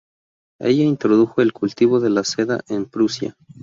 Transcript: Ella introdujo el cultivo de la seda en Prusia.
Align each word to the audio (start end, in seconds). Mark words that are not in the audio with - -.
Ella 0.59 0.81
introdujo 0.83 1.43
el 1.43 1.53
cultivo 1.53 1.99
de 1.99 2.09
la 2.09 2.23
seda 2.23 2.61
en 2.69 2.85
Prusia. 2.87 3.37